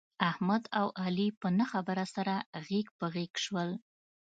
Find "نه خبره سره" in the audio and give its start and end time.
1.59-2.35